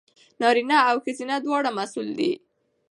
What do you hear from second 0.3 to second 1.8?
نارینه او ښځینه دواړه